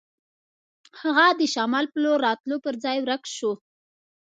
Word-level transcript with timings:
هغه 1.01 1.27
د 1.39 1.41
شمال 1.53 1.85
په 1.91 1.97
لور 2.03 2.17
راتلو 2.27 2.55
پر 2.65 2.73
ځای 2.83 2.97
ورک 3.01 3.23
شو. 3.35 3.51